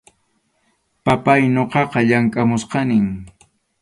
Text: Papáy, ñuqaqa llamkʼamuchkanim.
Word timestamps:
Papáy, 1.05 1.41
ñuqaqa 1.55 1.99
llamkʼamuchkanim. 2.09 3.07